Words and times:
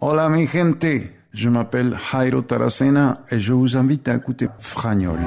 Hola 0.00 0.28
mi 0.28 0.46
gente, 0.46 1.10
je 1.32 1.48
m'appelle 1.48 1.96
Jairo 1.98 2.42
Taracena 2.42 3.18
et 3.32 3.40
je 3.40 3.52
vous 3.52 3.76
invite 3.76 4.06
à 4.06 4.14
écouter 4.14 4.46
Fragnol. 4.60 5.18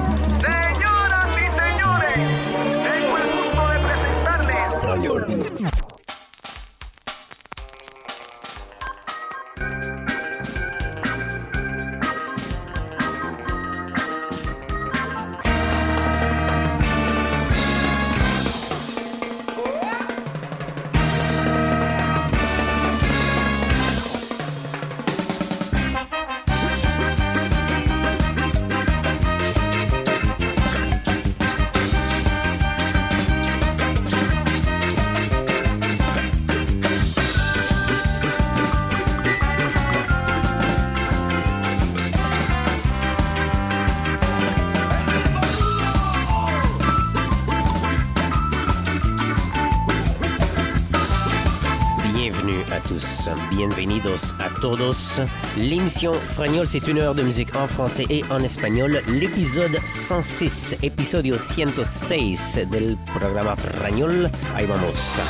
L'émission 55.58 56.12
Fragnol, 56.12 56.66
c'est 56.66 56.86
une 56.88 56.98
heure 56.98 57.14
de 57.14 57.22
musique 57.22 57.54
en 57.54 57.66
français 57.66 58.06
et 58.08 58.24
en 58.30 58.42
espagnol. 58.42 59.02
L'épisode 59.08 59.76
106, 59.84 60.76
episodio 60.82 61.36
106 61.38 62.60
del 62.70 62.96
programa 63.18 63.54
Fragnol. 63.56 64.30
Ahí 64.54 64.66
vamos. 64.66 65.20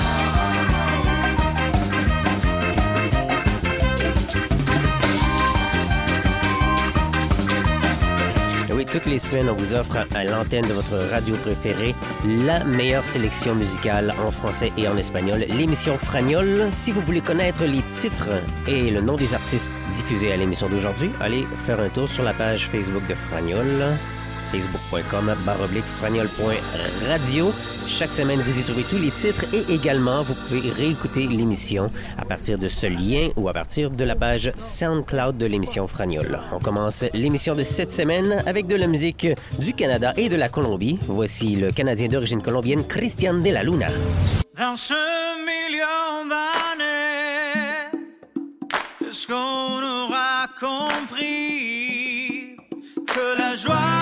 Toutes 8.92 9.06
les 9.06 9.18
semaines, 9.18 9.48
on 9.48 9.54
vous 9.54 9.72
offre 9.72 9.96
à 10.14 10.24
l'antenne 10.24 10.66
de 10.66 10.74
votre 10.74 10.96
radio 11.10 11.34
préférée 11.36 11.94
la 12.26 12.62
meilleure 12.64 13.06
sélection 13.06 13.54
musicale 13.54 14.12
en 14.22 14.30
français 14.30 14.70
et 14.76 14.86
en 14.86 14.98
espagnol, 14.98 15.46
l'émission 15.48 15.96
Fragnol. 15.96 16.68
Si 16.72 16.92
vous 16.92 17.00
voulez 17.00 17.22
connaître 17.22 17.64
les 17.64 17.80
titres 17.82 18.28
et 18.66 18.90
le 18.90 19.00
nom 19.00 19.16
des 19.16 19.32
artistes 19.32 19.72
diffusés 19.90 20.32
à 20.32 20.36
l'émission 20.36 20.68
d'aujourd'hui, 20.68 21.10
allez 21.20 21.46
faire 21.64 21.80
un 21.80 21.88
tour 21.88 22.08
sur 22.08 22.22
la 22.22 22.34
page 22.34 22.68
Facebook 22.68 23.06
de 23.06 23.14
Fragnol, 23.14 23.66
facebook.com 24.52 25.34
baroblique 25.46 25.84
fragnol.radio. 25.98 27.81
Chaque 28.02 28.10
semaine, 28.14 28.40
vous 28.40 28.58
y 28.58 28.64
trouvez 28.64 28.82
tous 28.82 28.98
les 28.98 29.12
titres 29.12 29.44
et 29.54 29.72
également, 29.72 30.22
vous 30.22 30.34
pouvez 30.34 30.72
réécouter 30.72 31.28
l'émission 31.28 31.88
à 32.18 32.24
partir 32.24 32.58
de 32.58 32.66
ce 32.66 32.88
lien 32.88 33.28
ou 33.36 33.48
à 33.48 33.52
partir 33.52 33.90
de 33.90 34.02
la 34.02 34.16
page 34.16 34.52
SoundCloud 34.56 35.38
de 35.38 35.46
l'émission 35.46 35.86
Fragnol. 35.86 36.40
On 36.52 36.58
commence 36.58 37.04
l'émission 37.14 37.54
de 37.54 37.62
cette 37.62 37.92
semaine 37.92 38.42
avec 38.44 38.66
de 38.66 38.74
la 38.74 38.88
musique 38.88 39.28
du 39.60 39.72
Canada 39.72 40.14
et 40.16 40.28
de 40.28 40.34
la 40.34 40.48
Colombie. 40.48 40.98
Voici 41.02 41.54
le 41.54 41.70
Canadien 41.70 42.08
d'origine 42.08 42.42
colombienne 42.42 42.84
Christian 42.88 43.34
de 43.34 43.50
la 43.50 43.62
Luna. 43.62 43.86
Dans 44.58 44.74
ce 44.74 44.94
million 45.38 46.26
d'années, 46.28 47.88
est-ce 49.08 49.28
qu'on 49.28 49.80
aura 50.08 50.48
compris 50.58 52.56
que 53.06 53.38
la 53.38 53.54
joie 53.54 54.01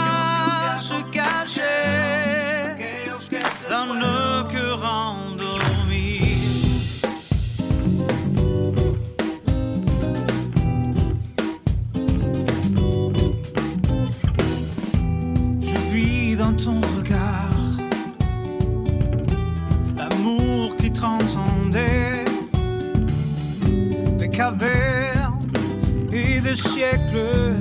et 26.51 26.55
des 26.55 26.57
siècles 26.57 27.55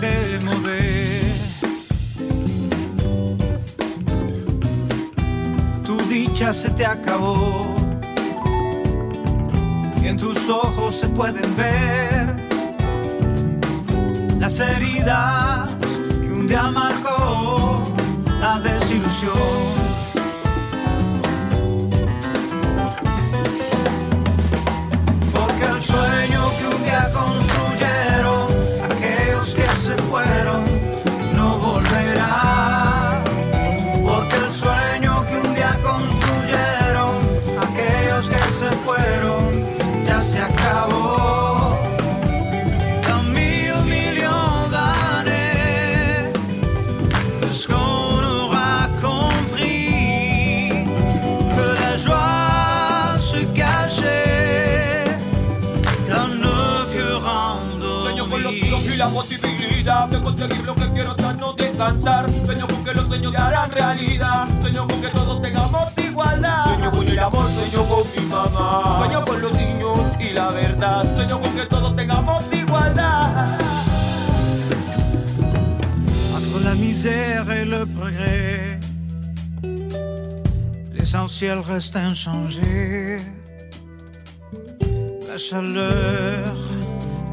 des 0.00 0.44
mauvais. 0.44 1.20
Tu 5.84 5.92
dicha 6.08 6.52
se 6.52 6.68
te 6.70 6.84
acabó 6.84 7.76
y 10.02 10.08
en 10.08 10.16
tus 10.16 10.48
ojos 10.48 10.96
se 11.00 11.08
pueden 11.08 11.56
ver 11.56 12.36
las 14.38 14.58
heridas 14.60 15.68
que 16.22 16.32
un 16.32 16.46
día 16.46 16.70
marcó 16.70 17.82
la 18.40 18.60
desilusión. 18.60 19.79
Que 62.90 62.96
los 62.96 63.06
sueños 63.08 63.32
se 63.32 63.38
harán 63.38 63.70
realidad. 63.70 64.48
Sueño 64.60 64.86
con 64.86 65.00
que 65.00 65.08
todos 65.08 65.40
tengamos 65.42 65.88
igualdad. 65.96 66.64
Sueño 66.64 66.90
con 66.90 67.08
el 67.08 67.18
amor, 67.18 67.50
sueño 67.50 67.88
con 67.88 68.04
mi 68.16 68.26
mamá. 68.26 68.98
Sueño 68.98 69.24
con 69.24 69.40
los 69.40 69.52
niños 69.52 70.00
y 70.18 70.32
la 70.32 70.50
verdad. 70.50 71.16
Sueño 71.16 71.40
con 71.40 71.54
que 71.54 71.66
todos 71.66 71.94
tengamos 71.96 72.42
igualdad. 72.52 73.58
Entre 76.36 76.60
la 76.64 76.74
misère 76.74 77.50
et 77.50 77.64
le 77.64 77.86
progrès, 77.86 78.78
l'essentiel 80.92 81.60
reste 81.60 81.96
inchangé. 81.96 83.20
La 85.28 85.38
chaleur 85.38 86.56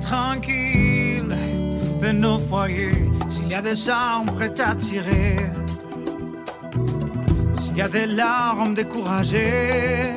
tranquille 0.01 1.56
de 2.01 2.11
nos 2.11 2.39
foyers, 2.39 2.91
s'il 3.29 3.47
y 3.49 3.53
a 3.53 3.61
des 3.61 3.75
prêtes 4.35 4.59
à 4.59 4.75
tirer, 4.75 5.37
s'il 7.61 7.77
y 7.77 7.81
a 7.81 7.87
des 7.87 8.05
larmes 8.05 8.75
découragées, 8.75 10.13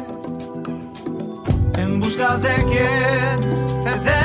en 1.79 1.99
busca 1.99 2.37
de 2.37 2.55
quien 2.71 4.20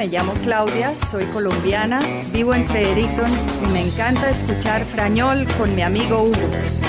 me 0.00 0.08
llamo 0.08 0.32
Claudia, 0.42 0.94
soy 0.96 1.26
colombiana, 1.26 2.00
vivo 2.32 2.54
en 2.54 2.66
Fredericton 2.66 3.30
y 3.62 3.70
me 3.70 3.82
encanta 3.82 4.30
escuchar 4.30 4.82
Frañol 4.82 5.46
con 5.58 5.74
mi 5.74 5.82
amigo 5.82 6.22
Hugo. 6.22 6.79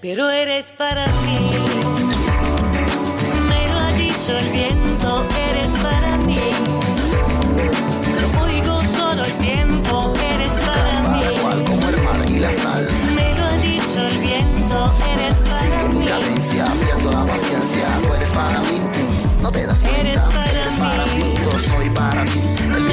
pero 0.00 0.30
eres 0.30 0.72
para 0.72 1.06
mí. 1.06 1.38
Me 3.48 3.68
lo 3.68 3.78
ha 3.78 3.92
dicho 3.92 4.36
el 4.36 4.48
viento, 4.50 5.24
eres 5.48 5.70
para 5.82 6.16
mí. 6.18 6.40
Lo 8.20 8.42
oigo 8.44 8.82
todo 8.96 9.24
el 9.24 9.32
tiempo, 9.34 10.14
eres 10.34 10.64
para 10.64 11.00
mí. 11.10 11.64
como 11.66 11.88
el 11.88 12.02
mar 12.02 12.30
y 12.30 12.38
la 12.38 12.52
sal. 12.52 12.86
Me 13.14 13.34
lo 13.36 13.44
ha 13.44 13.52
dicho 13.58 14.00
el 14.00 14.18
viento, 14.18 14.92
eres 15.14 15.34
para 15.48 15.88
mí. 15.88 16.06
cadencia, 16.06 16.64
pierdo 16.82 17.10
la 17.12 17.26
paciencia, 17.26 17.86
eres 18.16 18.30
para 18.32 18.60
mí. 18.60 18.80
No 19.42 19.52
te 19.52 19.66
das 19.66 19.80
cuenta, 19.80 20.28
eres 20.50 20.78
para, 20.78 21.06
mí. 21.14 21.34
Yo 21.42 21.58
soy 21.58 21.90
para 21.90 22.24
ti. 22.24 22.89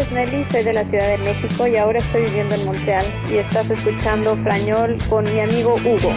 tardes, 0.00 0.12
Meli. 0.12 0.46
Soy 0.50 0.62
de 0.64 0.72
la 0.72 0.84
Ciudad 0.84 1.08
de 1.08 1.18
México 1.18 1.66
y 1.66 1.76
ahora 1.76 1.98
estoy 1.98 2.22
viviendo 2.22 2.54
en 2.54 2.64
Montreal 2.64 3.04
y 3.28 3.38
estás 3.38 3.70
escuchando 3.70 4.36
Frañol 4.42 4.98
con 5.08 5.24
mi 5.24 5.40
amigo 5.40 5.74
Hugo. 5.84 6.12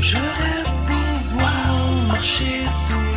Je 0.00 0.16
rêve 0.16 0.72
pouvoir 0.86 2.06
marcher 2.06 2.64
tout 2.88 3.07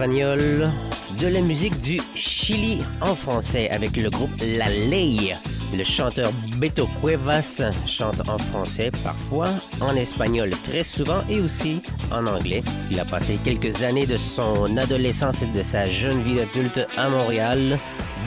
De 0.00 1.26
la 1.26 1.42
musique 1.42 1.78
du 1.78 2.00
Chili 2.14 2.78
en 3.02 3.14
français 3.14 3.68
avec 3.68 3.98
le 3.98 4.08
groupe 4.08 4.30
La 4.40 4.70
Ley. 4.70 5.36
Le 5.76 5.84
chanteur 5.84 6.32
Beto 6.56 6.88
Cuevas 7.02 7.62
chante 7.84 8.26
en 8.26 8.38
français 8.38 8.90
parfois, 9.04 9.48
en 9.82 9.94
espagnol 9.96 10.52
très 10.64 10.84
souvent 10.84 11.22
et 11.28 11.38
aussi 11.38 11.82
en 12.10 12.26
anglais. 12.26 12.62
Il 12.90 12.98
a 12.98 13.04
passé 13.04 13.38
quelques 13.44 13.82
années 13.82 14.06
de 14.06 14.16
son 14.16 14.74
adolescence 14.78 15.42
et 15.42 15.46
de 15.46 15.62
sa 15.62 15.86
jeune 15.86 16.22
vie 16.22 16.36
d'adulte 16.36 16.80
à 16.96 17.10
Montréal. 17.10 17.78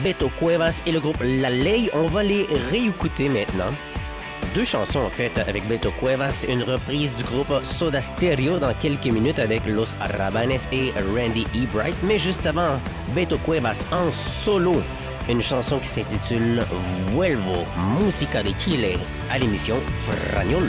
Beto 0.04 0.30
Cuevas 0.38 0.80
et 0.86 0.92
le 0.92 1.00
groupe 1.00 1.20
La 1.24 1.50
Ley, 1.50 1.90
on 1.92 2.06
va 2.06 2.22
les 2.22 2.46
réécouter 2.70 3.28
maintenant. 3.28 3.72
Deux 4.54 4.64
chansons 4.64 5.00
en 5.00 5.10
fait 5.10 5.36
avec 5.48 5.66
Beto 5.66 5.90
Cuevas, 5.98 6.46
une 6.48 6.62
reprise 6.62 7.12
du 7.16 7.24
groupe 7.24 7.52
Soda 7.64 8.00
Stereo 8.00 8.58
dans 8.58 8.72
quelques 8.74 9.06
minutes 9.06 9.40
avec 9.40 9.66
Los 9.66 9.92
Rabanes 9.98 10.60
et 10.70 10.92
Randy 11.12 11.44
E. 11.56 11.66
Bright, 11.72 11.96
mais 12.04 12.18
juste 12.18 12.46
avant, 12.46 12.78
Beto 13.16 13.36
Cuevas 13.38 13.84
en 13.90 14.12
solo, 14.12 14.80
une 15.28 15.42
chanson 15.42 15.80
qui 15.80 15.88
s'intitule 15.88 16.64
Vuelvo, 17.10 17.66
Música 17.98 18.44
de 18.44 18.50
Chile, 18.56 18.96
à 19.28 19.38
l'émission 19.38 19.74
Fragnol. 20.06 20.68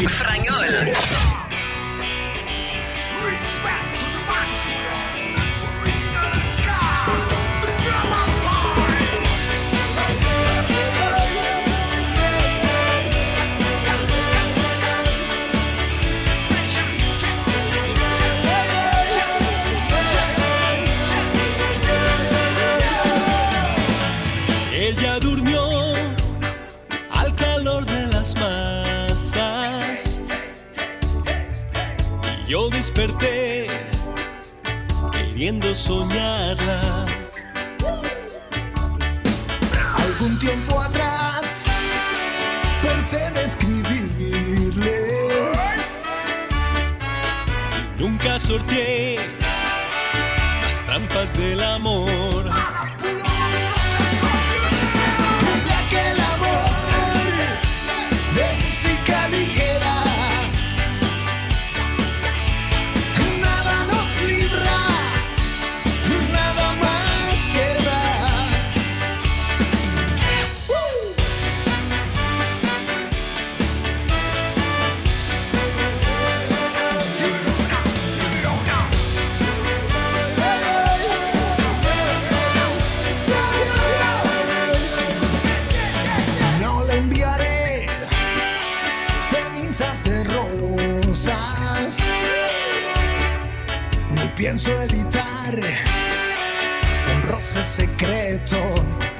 update. 0.00 0.31
Pienso 94.52 94.82
evitar 94.82 95.60
un 97.14 97.22
roce 97.22 97.64
secreto. 97.64 99.11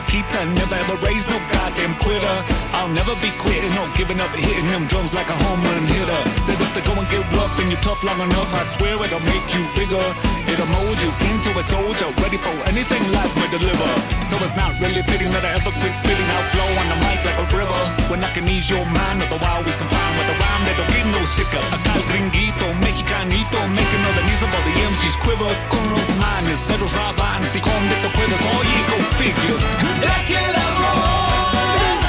Gringuita 0.00 0.44
loquita 0.44 0.54
Never 0.54 0.74
ever 0.74 0.96
raised 1.06 1.28
no 1.28 1.38
goddamn 1.52 1.94
quitter. 1.98 2.44
I'll 2.72 2.88
never 2.88 3.14
be 3.20 3.30
quitting, 3.38 3.70
no 3.74 3.86
giving 3.96 4.20
up 4.20 4.30
Hitting 4.30 4.66
them 4.66 4.86
drums 4.86 5.14
like 5.14 5.28
a 5.28 5.36
home 5.36 5.62
run 5.62 5.86
hitter. 5.86 6.20
Said 6.40 6.60
if 6.60 6.74
they 6.74 6.82
go 6.82 6.92
and 6.98 7.08
get 7.10 7.24
rough 7.32 7.58
and 7.58 7.70
you're 7.70 7.80
tough 7.80 8.02
long 8.04 8.20
enough 8.20 8.52
I 8.54 8.62
swear 8.62 9.02
it'll 9.04 9.20
make 9.20 9.46
you 9.54 9.62
bigger 9.74 10.39
It'll 10.50 10.66
mold 10.66 10.98
you 10.98 11.12
into 11.30 11.50
a 11.54 11.62
soldier 11.62 12.10
Ready 12.18 12.36
for 12.36 12.50
anything 12.66 13.02
life 13.14 13.30
may 13.38 13.46
deliver. 13.54 13.90
So 14.26 14.34
it's 14.42 14.56
not 14.58 14.74
really 14.82 15.02
fitting 15.06 15.30
that 15.30 15.46
I 15.46 15.54
ever 15.54 15.70
quit 15.78 15.94
spitting 15.94 16.28
out 16.34 16.44
flow 16.50 16.70
on 16.82 16.86
the 16.90 16.98
mic 17.06 17.22
like 17.22 17.38
a 17.38 17.46
river. 17.54 17.80
When 18.10 18.18
I 18.26 18.30
can 18.34 18.50
ease 18.50 18.66
your 18.66 18.82
mind 18.90 19.22
All 19.22 19.30
the 19.30 19.38
while 19.38 19.62
we 19.62 19.70
can 19.78 19.86
find 19.86 20.12
with 20.18 20.34
a 20.34 20.36
rhyme 20.42 20.62
that 20.66 20.74
don't 20.74 20.90
get 20.90 21.06
no 21.06 21.22
sicker. 21.22 21.62
Acá 21.70 21.94
el 21.94 22.04
gringuito, 22.10 22.66
mexicanito 22.82 23.58
Making 23.78 24.02
all 24.02 24.14
the 24.18 24.24
knees 24.26 24.42
of 24.42 24.50
all 24.50 24.64
the 24.66 24.74
MCs 24.90 25.16
quiver. 25.22 25.54
Con 25.70 25.84
los 25.94 26.08
manes 26.18 26.58
de 26.66 26.76
los 26.82 26.90
rabanes 26.98 27.54
Y 27.54 27.60
con 27.62 27.82
de 27.86 27.96
tu 28.02 28.10
cuerdas, 28.10 28.42
oye, 28.58 28.78
go 28.90 28.98
figure. 29.22 29.58
Ya 30.02 30.16
que 30.26 30.34
el 30.34 30.56
amor 30.68 32.02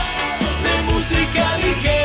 de 0.65 0.75
música 0.89 1.45
ligera 1.62 2.00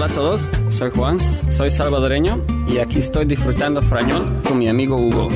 Hola 0.00 0.10
a 0.10 0.14
todos, 0.14 0.48
soy 0.70 0.90
Juan, 0.92 1.18
soy 1.50 1.70
salvadoreño 1.70 2.42
y 2.66 2.78
aquí 2.78 3.00
estoy 3.00 3.26
disfrutando 3.26 3.82
frañol 3.82 4.40
con 4.48 4.58
mi 4.58 4.66
amigo 4.66 4.96
Hugo. 4.96 5.28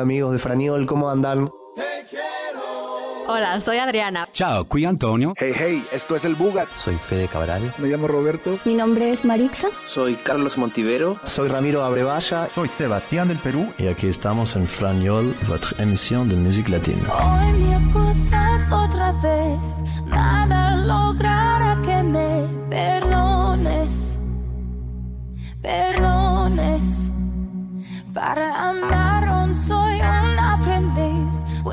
Amigos 0.00 0.32
de 0.32 0.38
Franiol, 0.38 0.86
¿cómo 0.86 1.10
andan? 1.10 1.50
Hola, 3.32 3.60
soy 3.60 3.78
Adriana. 3.78 4.28
Chao, 4.32 4.64
qui 4.64 4.84
Antonio. 4.84 5.34
Hey, 5.36 5.52
hey, 5.54 5.84
esto 5.92 6.16
es 6.16 6.24
El 6.24 6.34
Bugat. 6.34 6.68
Soy 6.76 6.96
Fede 6.96 7.28
Cabral. 7.28 7.62
Me 7.78 7.86
llamo 7.86 8.08
Roberto. 8.08 8.58
Mi 8.64 8.74
nombre 8.74 9.12
es 9.12 9.24
Marixa. 9.24 9.68
Soy 9.86 10.16
Carlos 10.16 10.58
Montivero. 10.58 11.16
Soy 11.22 11.48
Ramiro 11.48 11.84
Abrevaya. 11.84 12.48
Soy 12.48 12.68
Sebastián 12.68 13.28
del 13.28 13.38
Perú. 13.38 13.72
Y 13.78 13.86
aquí 13.86 14.08
estamos 14.08 14.56
en 14.56 14.66
Franiol, 14.66 15.32
votre 15.46 15.80
emisión 15.80 16.28
de 16.28 16.34
música 16.34 16.70
latina. 16.70 17.04
Hoy 17.08 17.52
me 17.52 17.74
acusas 17.76 18.72
otra 18.72 19.12
vez. 19.22 19.60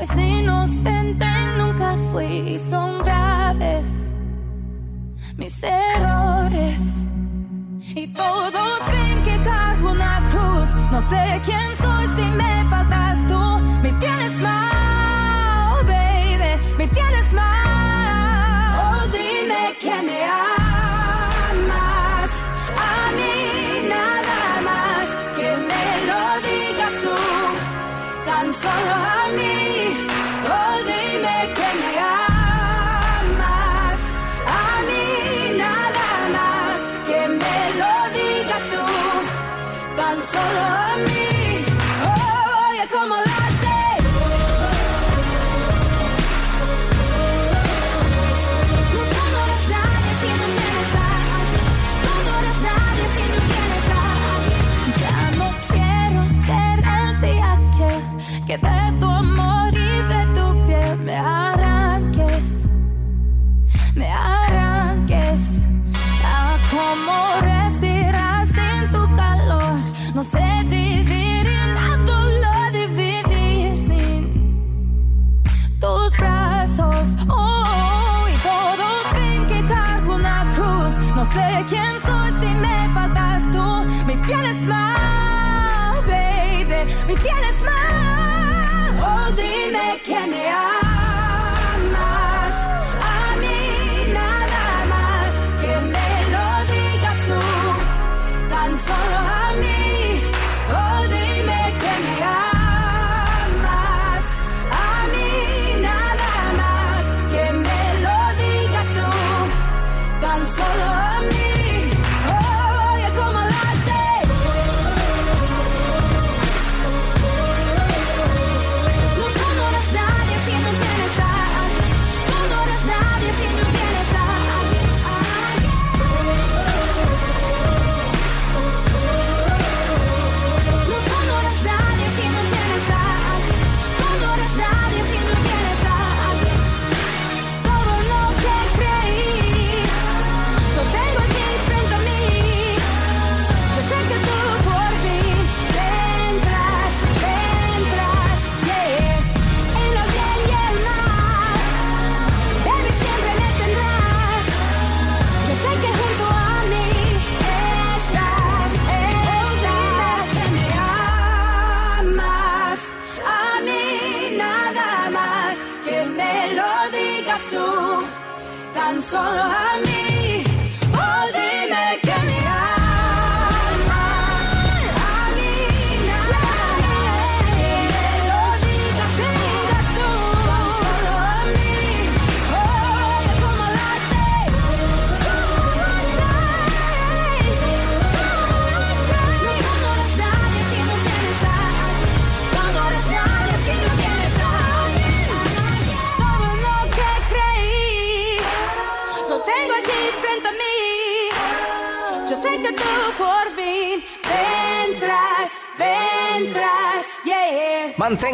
errores 0.08 0.17
inocentes 0.17 1.28
nunca 1.58 1.96
fui 2.12 2.54
y 2.56 2.60
son 2.60 3.02
graves. 3.02 4.13
Mis 5.38 5.63
errores. 5.63 7.06
Y 7.96 8.08
todos 8.13 8.80
ven 8.91 9.24
que 9.24 9.43
cargo 9.43 9.91
una 9.91 10.24
cruz. 10.32 10.70
No 10.91 11.02
sé 11.02 11.41
quién 11.43 11.76
soy 11.82 12.06
si 12.15 12.32
me 12.32 12.70
falta 12.70 13.07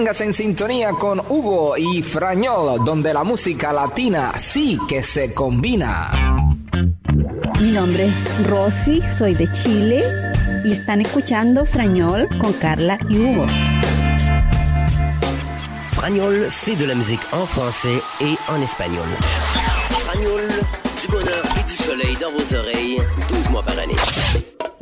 Manténgase 0.04 0.26
en 0.26 0.34
sintonía 0.34 0.92
con 0.92 1.22
Hugo 1.30 1.78
y 1.78 2.04
Frañol, 2.04 2.84
donde 2.84 3.14
la 3.14 3.24
música 3.24 3.72
latina 3.72 4.34
sí 4.38 4.78
que 4.90 5.02
se 5.02 5.34
combina. 5.34 6.12
Mi 7.62 7.72
nombre 7.72 8.08
es 8.08 8.30
Rosy, 8.50 9.00
soy 9.00 9.34
de 9.34 9.50
Chile 9.54 10.04
y 10.66 10.74
están 10.74 11.00
escuchando 11.00 11.64
Frañol 11.64 12.28
con 12.38 12.52
Carla 12.52 13.00
y 13.08 13.16
Hugo. 13.18 13.46
Fragnol, 15.94 16.48
c'est 16.50 16.76
de 16.76 16.86
la 16.86 16.96
musique 16.96 17.24
en 17.32 17.48
français 17.48 18.02
et 18.20 18.36
en 18.50 18.62
espagnol. 18.62 19.08
Fragnol, 20.04 20.42
du 21.02 21.08
bonheur 21.14 21.46
et 21.58 21.64
du 21.64 21.78
soleil 21.78 22.18
dans 22.18 22.32
vos 22.34 22.56
oreilles, 22.58 23.02
12 23.30 23.50
mois 23.52 23.64
par 23.64 23.80
année. 23.80 23.96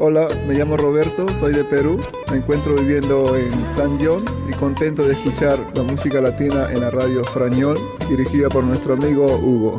Hola, 0.04 0.28
me 0.48 0.56
llamo 0.56 0.78
Roberto, 0.78 1.28
soy 1.40 1.54
de 1.54 1.64
Perú, 1.64 2.00
me 2.32 2.38
encuentro 2.38 2.74
viviendo 2.74 3.36
en 3.36 3.52
San 3.76 4.00
Dion, 4.00 4.26
contento 4.62 5.04
de 5.08 5.14
escuchar 5.14 5.58
la 5.74 5.82
música 5.82 6.22
latina 6.22 6.72
en 6.72 6.82
la 6.82 6.92
radio 6.92 7.24
Frañol, 7.26 7.80
dirigida 8.08 8.48
por 8.48 8.64
nuestro 8.64 8.94
amigo 8.94 9.26
Hugo. 9.38 9.76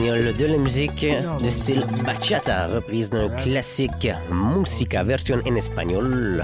De 0.00 0.46
la 0.46 0.56
musique 0.56 1.04
de 1.44 1.50
style 1.50 1.84
bachata, 2.06 2.68
reprise 2.68 3.10
d'un 3.10 3.28
classique 3.28 4.08
Musica, 4.30 5.04
version 5.04 5.42
en 5.46 5.54
espagnol 5.54 6.42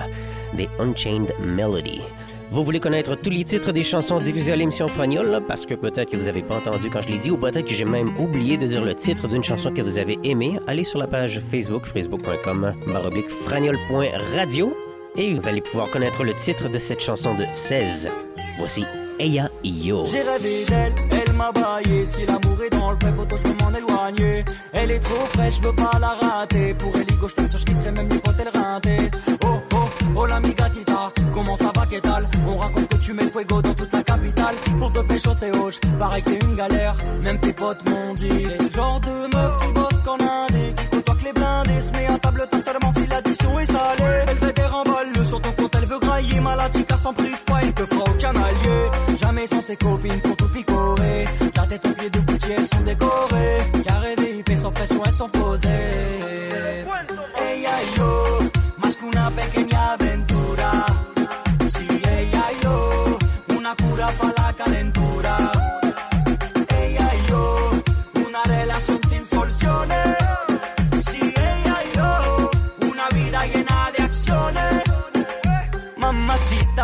des 0.54 0.68
Unchained 0.78 1.32
Melody. 1.40 2.02
Vous 2.50 2.64
voulez 2.64 2.80
connaître 2.80 3.14
tous 3.14 3.30
les 3.30 3.44
titres 3.44 3.72
des 3.72 3.82
chansons 3.82 4.20
diffusées 4.20 4.52
à 4.52 4.56
l'émission 4.56 4.88
Fragnol 4.88 5.42
parce 5.48 5.64
que 5.64 5.74
peut-être 5.74 6.10
que 6.10 6.16
vous 6.18 6.26
n'avez 6.26 6.42
pas 6.42 6.56
entendu 6.56 6.90
quand 6.90 7.00
je 7.00 7.08
l'ai 7.08 7.18
dit 7.18 7.30
ou 7.30 7.38
peut-être 7.38 7.66
que 7.66 7.74
j'ai 7.74 7.86
même 7.86 8.10
oublié 8.18 8.58
de 8.58 8.66
dire 8.66 8.84
le 8.84 8.94
titre 8.94 9.26
d'une 9.26 9.42
chanson 9.42 9.72
que 9.72 9.80
vous 9.80 9.98
avez 9.98 10.18
aimée. 10.22 10.58
Allez 10.66 10.84
sur 10.84 10.98
la 10.98 11.06
page 11.06 11.40
Facebook, 11.50 11.86
facebook.com, 11.86 12.74
baroblique 12.88 13.30
fragnol.radio 13.46 14.76
et 15.16 15.32
vous 15.32 15.48
allez 15.48 15.62
pouvoir 15.62 15.90
connaître 15.90 16.24
le 16.24 16.34
titre 16.34 16.68
de 16.68 16.78
cette 16.78 17.00
chanson 17.00 17.34
de 17.34 17.44
16. 17.54 18.10
Voici 18.58 18.84
Eya 19.18 19.48
Yo. 19.64 20.04
J'ai 20.06 20.22
rêvé 20.22 20.64
d'elle, 20.68 20.94
elle 21.10 21.32
m'a 21.34 21.50
baillé. 21.50 22.04
Si 22.04 22.26
l'amour 22.26 22.62
est 22.64 22.70
dans 22.70 22.90
le 22.90 22.98
pep, 22.98 23.18
auto, 23.18 23.36
je 23.36 23.42
peux 23.42 23.64
m'en 23.64 23.72
éloigner. 23.72 24.44
Elle 24.72 24.90
est 24.90 25.00
trop 25.00 25.26
fraîche, 25.32 25.54
je 25.56 25.66
veux 25.66 25.74
pas 25.74 25.98
la 25.98 26.08
rater. 26.08 26.74
Pour 26.74 26.92
elle, 26.96 27.10
Igo, 27.14 27.28
je 27.28 27.34
que 27.34 27.58
je 27.58 27.64
quitterai 27.64 27.92
même 27.92 28.08
les 28.08 28.18
potes, 28.18 28.34
elle 28.38 28.60
rinté. 28.60 28.96
Oh, 29.44 29.60
oh, 29.72 29.76
oh, 30.16 30.26
la 30.26 30.40
gatita, 30.40 31.12
comment 31.32 31.56
ça 31.56 31.72
va, 31.74 31.86
qu'est 31.86 32.02
On 32.46 32.56
raconte 32.56 32.88
que 32.88 32.96
tu 32.96 33.14
mets 33.14 33.24
le 33.24 33.30
fuego 33.30 33.62
dans 33.62 33.74
toute 33.74 33.92
la 33.92 34.02
capitale. 34.02 34.54
Pour 34.78 34.92
te 34.92 35.00
pécho, 35.00 35.30
c'est 35.38 35.56
hoche, 35.56 35.80
pareil 35.98 36.22
que 36.22 36.30
c'est 36.30 36.42
une 36.44 36.56
galère. 36.56 36.94
Même 37.22 37.40
tes 37.40 37.52
potes 37.52 37.88
m'ont 37.88 38.14
dit. 38.14 38.28
C'est 38.28 38.62
le 38.62 38.70
genre 38.70 39.00
de 39.00 39.34
meuf 39.34 39.56
qui 39.64 39.72
bosse 39.72 40.00
qu'en 40.04 40.14
indé. 40.14 40.74
Qui 40.76 40.88
côtoie 40.88 41.14
que 41.14 41.24
les 41.24 41.32
blindés, 41.32 41.80
se 41.80 41.92
met 41.92 42.06
à 42.06 42.18
table, 42.18 42.46
t'as 42.50 42.60
seulement 42.60 42.92
si 42.92 43.06
l'addition 43.06 43.58
est 43.58 43.66
salée. 43.66 44.24
Elle 44.28 44.38
fait 44.38 44.56
des 44.56 44.66
remballes 44.66 45.26
sur 45.26 45.40
ton 45.40 45.52
compte, 45.52 45.74
elle 45.78 45.86
veut 45.86 45.98
grailler. 45.98 46.40
Malatika 46.40 46.96
s'en 46.96 47.14
prive 47.14 47.42
pas, 47.44 47.60
il 47.62 47.72
te 47.72 47.86
fera 47.86 48.04
aucun 48.04 48.30
allié. 48.30 49.05
Jamais 49.36 49.48
sans 49.48 49.60
ses 49.60 49.76
copines 49.76 50.20
pour 50.22 50.34
tout 50.34 50.48
picorer. 50.48 51.26
La 51.56 51.66
tête 51.66 51.84
aux 51.84 52.08
de 52.08 52.20
Gucci, 52.20 52.52
elles 52.56 52.66
sont 52.66 52.80
décorées. 52.80 53.82
Carré 53.84 54.14
VIP, 54.16 54.56
sans 54.56 54.72
pression, 54.72 55.02
elles 55.04 55.12
sont 55.12 55.28
posées. 55.28 56.35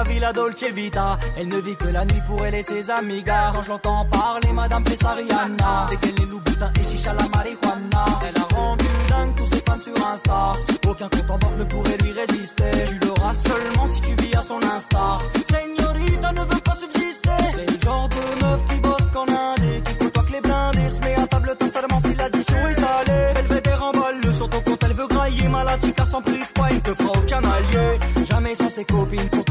Villa 0.04 0.32
dolce 0.32 0.64
vita. 0.72 1.18
Elle 1.36 1.48
ne 1.48 1.60
vit 1.60 1.76
que 1.76 1.88
la 1.88 2.04
nuit 2.04 2.22
pour 2.26 2.44
elle 2.44 2.54
et 2.54 2.62
ses 2.62 2.90
amigas. 2.90 3.52
Quand 3.54 3.62
je 3.62 3.68
l'entends 3.68 4.04
parler, 4.06 4.52
Madame 4.52 4.84
Pessariana. 4.84 5.86
Dès 5.88 5.96
qu'elle 5.96 6.22
est 6.22 6.30
loubutin 6.30 6.70
et 6.80 6.84
chicha 6.84 7.12
la 7.14 7.28
marijuana. 7.28 8.04
Elle 8.28 8.40
a 8.40 8.54
rendu 8.54 8.84
dingue 9.08 9.34
tous 9.36 9.46
ses 9.46 9.62
fans 9.66 9.80
sur 9.80 10.06
Insta. 10.06 10.52
Aucun 10.88 11.08
compte 11.08 11.30
en 11.30 11.38
banque 11.38 11.58
ne 11.58 11.64
pourrait 11.64 11.98
lui 12.02 12.12
résister. 12.12 12.70
Tu 12.86 13.06
l'auras 13.06 13.34
seulement 13.34 13.86
si 13.86 14.00
tu 14.00 14.14
vis 14.22 14.34
à 14.36 14.42
son 14.42 14.60
instar. 14.62 15.20
Señorita 15.22 16.32
ne 16.32 16.40
veut 16.40 16.60
pas 16.64 16.74
subsister. 16.74 17.30
C'est 17.54 17.70
le 17.70 17.80
genre 17.80 18.08
de 18.08 18.44
meuf 18.44 18.60
qui 18.68 18.78
bosse 18.80 19.10
qu'en 19.12 19.22
indé. 19.22 19.82
Qui 19.84 19.96
côtoie 19.96 20.24
que 20.24 20.32
les 20.32 20.40
blindés. 20.40 20.88
Se 20.88 21.00
met 21.00 21.14
à 21.14 21.26
table, 21.26 21.56
seulement 21.72 22.00
si 22.00 22.14
l'addition 22.14 22.68
est 22.68 22.74
salée. 22.74 23.32
Elle 23.36 23.46
fait 23.46 23.60
des 23.62 23.74
remballes 23.74 24.34
sur 24.34 24.48
ton 24.48 24.60
compte, 24.60 24.82
elle 24.84 24.94
veut 24.94 25.06
grailler. 25.06 25.48
Malatika 25.48 26.04
s'en 26.04 26.22
prive 26.22 26.52
pas, 26.52 26.68
il 26.70 26.80
te 26.82 26.90
fera 26.94 27.10
aucun 27.10 27.38
allié. 27.38 27.98
Jamais 28.28 28.54
sans 28.54 28.70
ses 28.70 28.84
copines 28.84 29.28
pour 29.28 29.44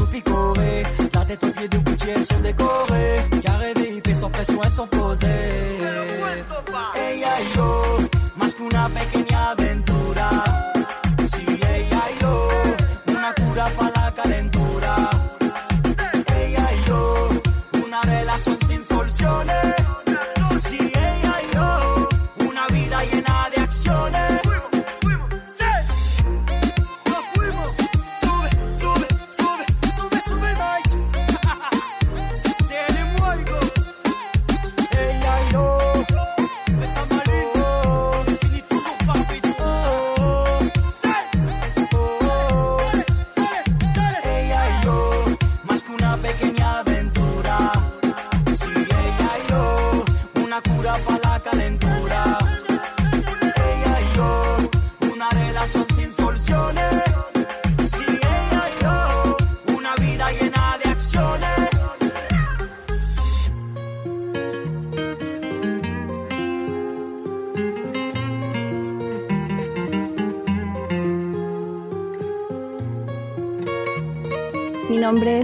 sont 2.24 2.40
décorées. 2.40 3.16
Carré 3.42 3.74
VIP, 3.76 4.14
sans 4.14 4.30
pression, 4.30 4.60
elles 4.64 4.70
sont 4.70 4.86
posées. 4.86 5.71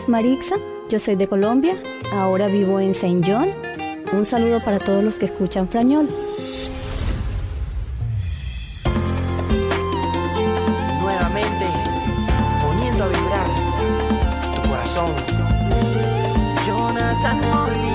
Marixa, 0.09 0.57
yo 0.89 0.99
soy 0.99 1.17
de 1.17 1.29
Colombia, 1.29 1.77
ahora 2.15 2.47
vivo 2.47 2.81
en 2.81 2.95
Saint 2.95 3.23
John. 3.27 3.51
Un 4.13 4.25
saludo 4.25 4.59
para 4.65 4.79
todos 4.79 5.05
los 5.05 5.19
que 5.19 5.27
escuchan 5.27 5.69
Frañol. 5.69 6.09
Nuevamente, 11.03 11.67
poniendo 12.63 13.05
a 13.05 13.09
vibrar 13.09 13.47
tu 14.55 14.69
corazón. 14.71 15.11
Jonathan 16.67 17.45
Orly. 17.45 17.89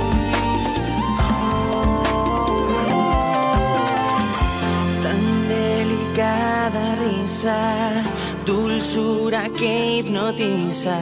Tan 5.01 5.47
delicada 5.47 6.95
risa, 6.95 8.03
dulzura 8.45 9.49
que 9.49 9.97
hipnotiza 9.97 10.99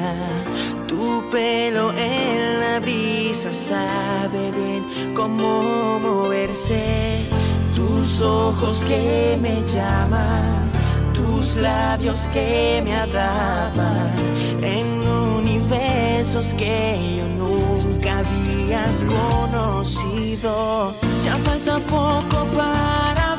pelo 1.32 1.94
en 1.94 2.60
la 2.60 2.80
brisa 2.80 3.52
sabe 3.52 4.52
bien 4.52 5.14
cómo 5.16 6.00
moverse. 6.00 7.26
Tus 7.74 8.22
ojos 8.22 8.84
que 8.88 9.38
me 9.42 9.64
llaman, 9.66 10.70
tus 11.14 11.56
labios 11.56 12.28
que 12.34 12.82
me 12.84 12.94
atrapan, 12.94 14.14
en 14.62 15.08
universos 15.38 16.54
que 16.56 17.18
yo 17.18 17.26
nunca 17.28 18.20
había 18.20 18.86
conocido. 19.08 20.94
Ya 21.24 21.36
falta 21.38 21.80
poco 21.80 22.46
para 22.56 23.31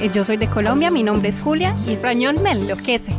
Eh, 0.00 0.10
yo 0.12 0.24
soy 0.24 0.36
de 0.36 0.48
Colombia, 0.48 0.90
mi 0.90 1.02
nombre 1.02 1.28
es 1.28 1.40
Julia 1.40 1.74
y 1.86 1.96
Rañón 1.96 2.42
me 2.42 2.50
enloquece. 2.50 3.12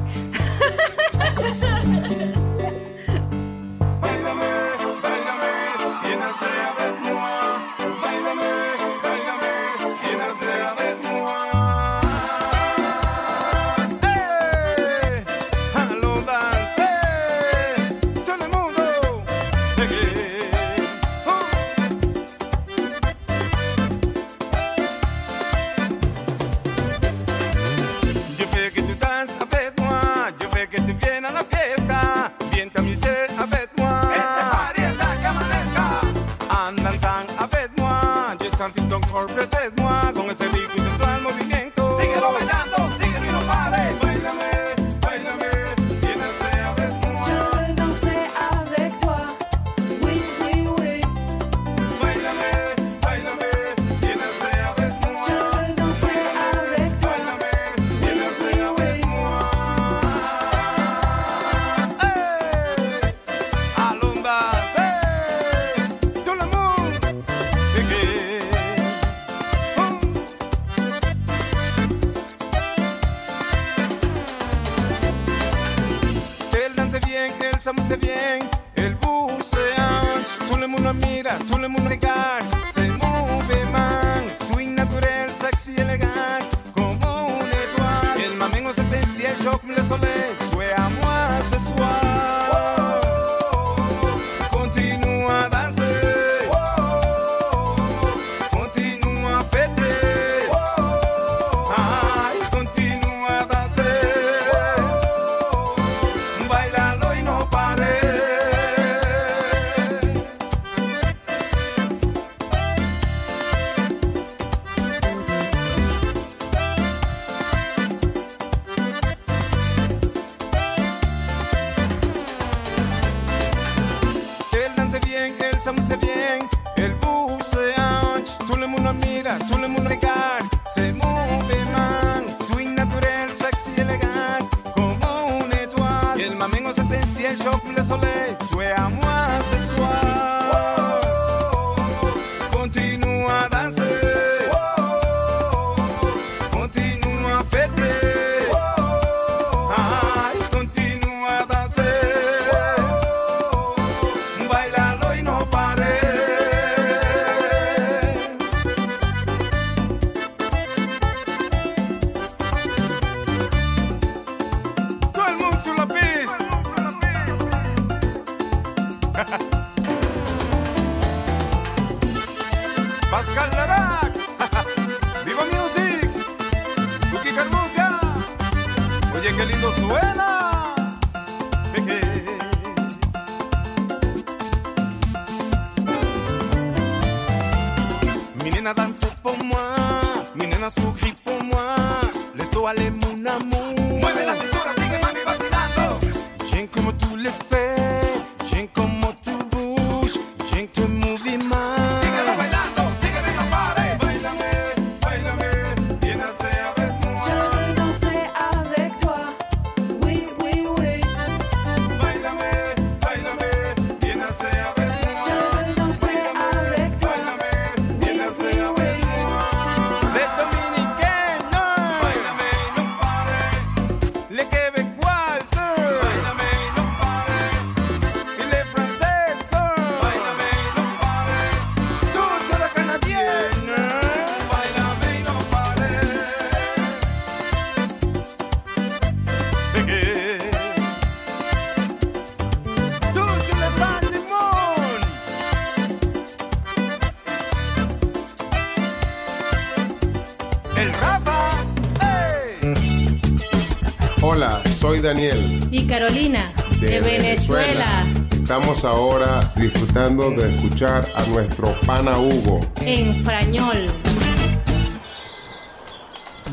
Ahora 258.83 259.39
disfrutando 259.55 260.29
de 260.31 260.53
escuchar 260.53 261.03
a 261.15 261.23
nuestro 261.27 261.79
pana 261.81 262.19
Hugo. 262.19 262.59
En 262.81 263.23
frañol. 263.23 263.85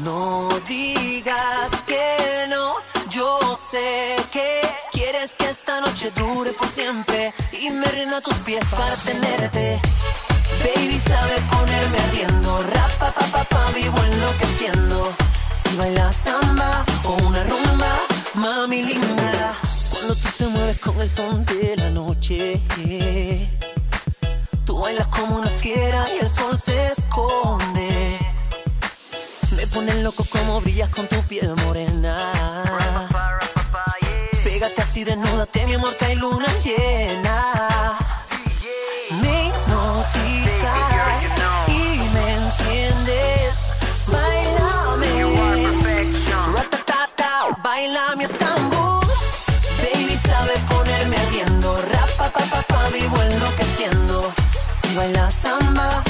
No 0.02 0.48
digas 0.66 1.82
que 1.86 2.46
no, 2.48 2.76
yo 3.10 3.38
sé 3.54 4.16
que 4.32 4.62
quieres 4.92 5.34
que 5.34 5.46
esta 5.50 5.80
noche 5.80 6.10
dure 6.16 6.52
por 6.52 6.68
siempre 6.68 7.34
y 7.60 7.70
me 7.70 7.86
rindo 7.86 8.16
a 8.16 8.20
tus 8.20 8.34
pies 8.46 8.64
para 8.70 8.94
tenerte. 8.96 9.80
Baby 10.64 10.98
sabe 10.98 11.34
ponerme 11.50 11.98
ardiendo, 11.98 12.62
rapa 12.74 13.12
pa 13.12 13.26
pa 13.26 13.44
pa 13.44 13.70
vivo 13.74 13.98
enloqueciendo. 14.10 15.12
Si 15.50 15.76
bailas 15.76 16.16
samba 16.16 16.84
o 17.04 17.12
una 17.26 17.42
rumba, 17.44 17.92
mami 18.34 18.82
linda 18.82 19.41
con 20.84 21.00
el 21.00 21.08
son 21.08 21.44
de 21.44 21.76
la 21.76 21.90
noche. 21.90 22.60
Tú 24.64 24.80
bailas 24.80 25.06
como 25.08 25.38
una 25.38 25.48
fiera 25.48 26.06
y 26.14 26.18
el 26.22 26.28
sol 26.28 26.58
se 26.58 26.88
esconde. 26.88 28.18
Me 29.56 29.66
pones 29.68 30.02
loco 30.02 30.24
como 30.30 30.60
brillas 30.60 30.88
con 30.90 31.06
tu 31.06 31.20
piel 31.22 31.54
morena. 31.64 32.16
Pégate 34.44 34.82
así, 34.82 35.04
desnúdate, 35.04 35.66
mi 35.66 35.74
amor, 35.74 35.96
que 35.96 36.04
hay 36.06 36.16
luna 36.16 36.48
llena. 36.64 37.98
Me 39.20 39.48
hipnotizas 39.48 40.68
y 41.68 41.98
me 42.14 42.34
enciendes. 42.34 43.62
Bailame, 44.10 45.24
ratatata, 46.54 47.58
baila 47.62 48.16
mi 48.16 48.24
Estambul. 48.24 49.01
pa 52.22 52.30
pa 52.30 52.44
pa 52.46 52.62
pa 52.62 52.88
vivo 52.94 53.16
enloqueciendo. 53.22 54.32
Si 54.70 54.94
samba 55.30 56.02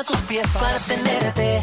a 0.00 0.04
tus 0.04 0.16
pies 0.20 0.48
para 0.52 0.78
tenerte. 0.80 1.62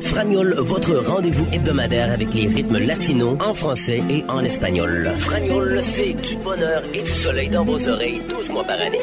Fragnol. 0.00 0.54
Votre 0.58 0.96
rendez-vous 0.96 1.46
hebdomadaire 1.52 2.12
avec 2.12 2.34
les 2.34 2.48
rythmes 2.48 2.78
latinos 2.78 3.36
en 3.40 3.54
français 3.54 4.02
et 4.10 4.24
en 4.28 4.42
espagnol. 4.42 5.10
Fragnol, 5.18 5.78
c'est 5.82 6.14
du 6.14 6.36
bonheur 6.36 6.82
et 6.92 7.02
du 7.02 7.10
soleil 7.10 7.48
dans 7.48 7.64
vos 7.64 7.88
oreilles 7.88 8.20
12 8.28 8.50
mois 8.50 8.64
par 8.64 8.80
année. 8.80 9.00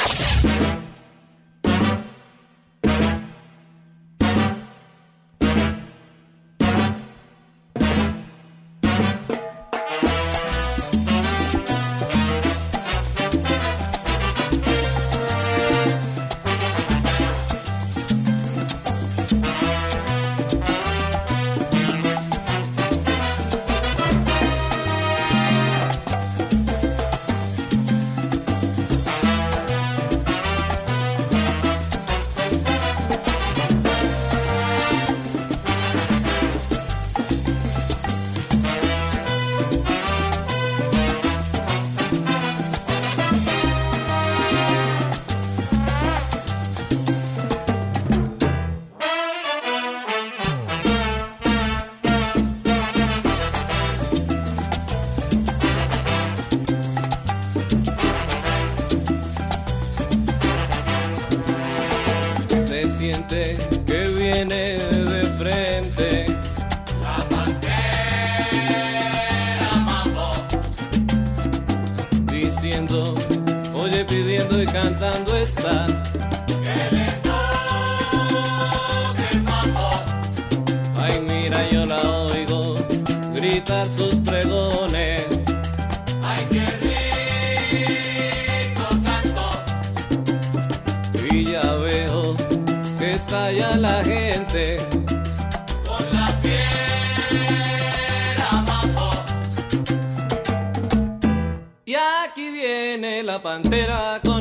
pantera. 103.44 104.22
Con 104.24 104.33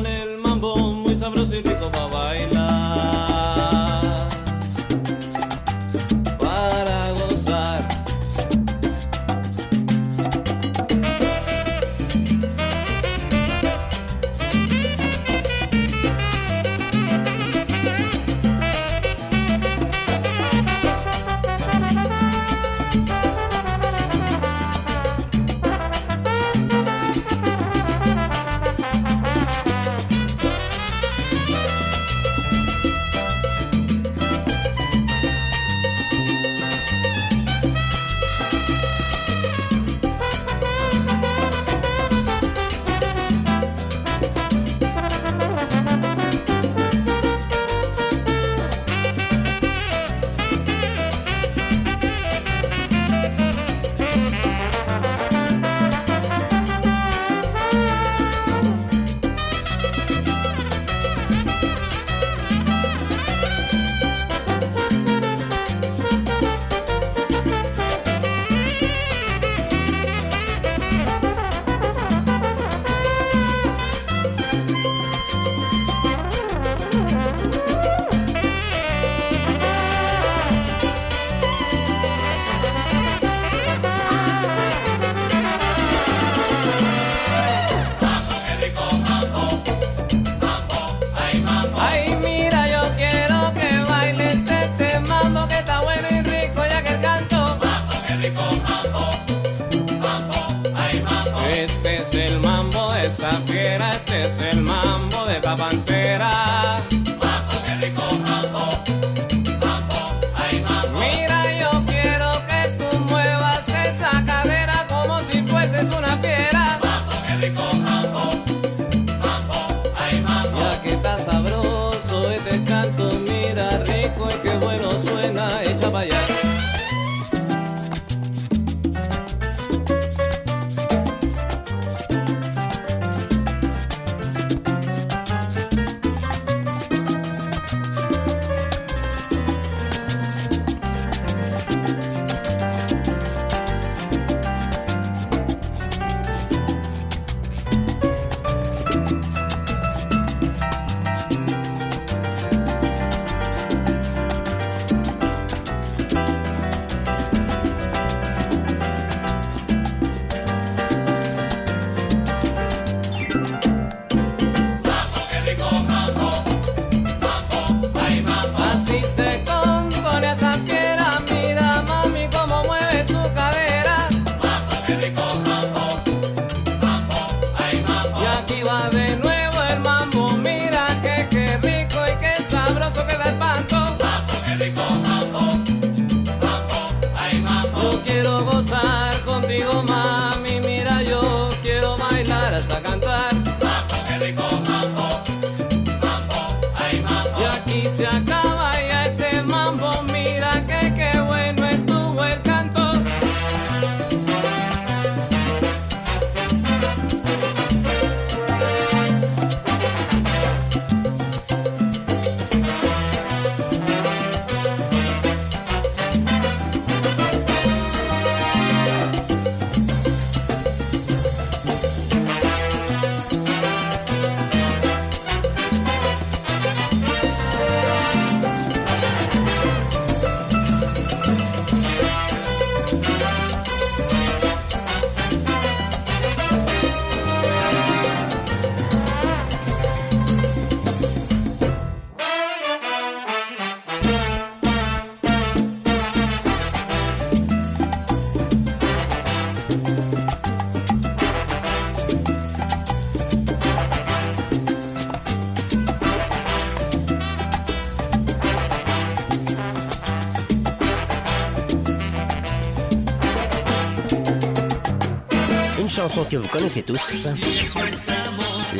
chanson 266.09 266.25
que 266.25 266.35
vous 266.35 266.49
connaissez 266.49 266.83
tous. 266.83 267.27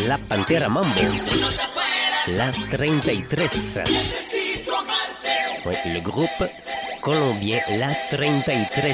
La 0.07 0.17
Pantera 0.17 0.67
Mambo. 0.67 0.89
La 2.27 2.51
33. 2.51 3.83
Oui, 5.65 5.75
le 5.93 6.01
groupe 6.01 6.43
colombien 7.01 7.59
La 7.77 7.93
33. 8.11 8.89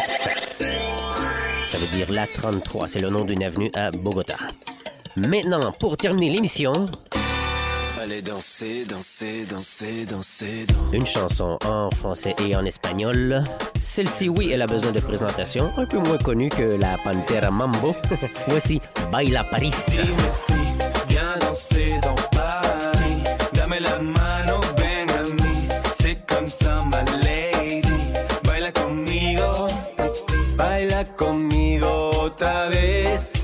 Ça 1.65 1.79
veut 1.79 1.87
dire 1.87 2.11
La 2.11 2.27
33. 2.27 2.87
C'est 2.87 2.99
le 2.99 3.09
nom 3.09 3.25
d'une 3.25 3.41
avenue 3.41 3.71
à 3.73 3.89
Bogota. 3.89 4.37
Maintenant, 5.15 5.71
pour 5.71 5.97
terminer 5.97 6.29
l'émission, 6.29 6.85
Allez 7.99 8.21
danser, 8.21 8.85
Une 10.93 11.07
chanson 11.07 11.57
en 11.65 11.89
français 11.89 12.35
et 12.47 12.55
en 12.55 12.63
espagnol 12.63 13.43
celle-ci, 13.81 14.29
oui, 14.29 14.51
elle 14.51 14.61
a 14.61 14.67
besoin 14.67 14.91
de 14.91 14.99
présentation, 14.99 15.71
un 15.77 15.85
peu 15.85 15.97
moins 15.97 16.17
connue 16.17 16.49
que 16.49 16.77
la 16.79 16.97
Pantera 16.97 17.49
Mambo. 17.49 17.95
Voici 18.47 18.81
Baila 19.11 19.43
Paris. 19.45 19.71
Si, 19.71 19.95
si, 19.95 20.53
viens 21.07 21.37
danser 21.39 21.95
dans 22.01 22.15
Paris. 22.31 23.23
Dame 23.53 23.77
la 23.79 23.99
mano, 23.99 24.59
ben 24.77 25.09
ami. 25.19 25.67
C'est 25.99 26.25
comme 26.25 26.47
ça, 26.47 26.83
ma 26.85 27.03
lady. 27.23 27.81
Baila 28.43 28.71
conmigo. 28.71 29.67
Baila 30.55 31.03
conmigo, 31.17 32.11
otra 32.25 32.67
vez. 32.69 33.38